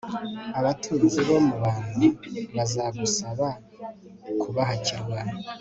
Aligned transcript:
abatunzi 0.59 1.19
bo 1.27 1.37
mu 1.47 1.55
bantu 1.63 2.07
bazagusaba 2.55 3.47
kubahakirwa 4.41 5.19